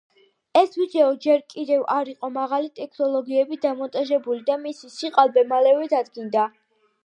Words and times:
ეს 0.61 0.71
ვიდეო 0.77 1.09
ჯერ 1.25 1.43
კიდევ 1.55 1.83
არ 1.97 2.09
იყო 2.15 2.31
მაღალი 2.39 2.73
ტექნოლოგიებით 2.81 3.63
დამონტაჟებული 3.69 4.45
და 4.51 4.59
მისი 4.67 4.93
სიყალბე 4.99 5.49
მალევე 5.55 5.95
დადგინდა. 5.97 6.53